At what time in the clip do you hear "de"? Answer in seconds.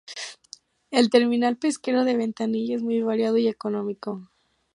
2.05-2.17